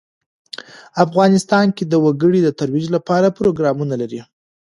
[1.05, 4.21] افغانستان د وګړي د ترویج لپاره پروګرامونه لري.